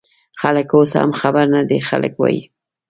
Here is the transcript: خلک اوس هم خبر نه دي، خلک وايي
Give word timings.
خلک 0.41 0.67
اوس 0.77 0.91
هم 1.01 1.11
خبر 1.21 1.45
نه 1.55 1.61
دي، 1.69 1.79
خلک 1.89 2.13
وايي 2.21 2.41